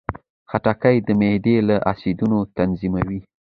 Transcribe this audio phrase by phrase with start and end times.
[0.49, 1.55] خټکی د معدې
[1.91, 3.19] اسیدونه تنظیموي.